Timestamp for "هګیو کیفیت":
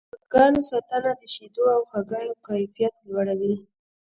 1.91-2.93